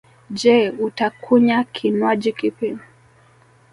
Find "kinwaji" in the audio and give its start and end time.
1.73-2.31